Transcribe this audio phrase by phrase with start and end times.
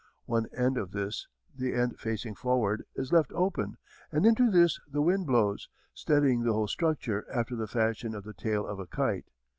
[0.25, 3.77] One end of this, the end facing forward, is left open
[4.11, 8.33] and into this the wind blows, steadying the whole structure after the fashion of the
[8.33, 9.29] tail of a kite.